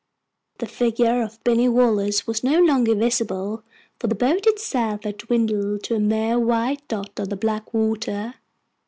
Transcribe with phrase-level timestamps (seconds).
[0.57, 3.61] The figure of Binny Wallace was no longer visible,
[3.99, 8.33] for the boat itself had dwindled to a mere white dot on the black water.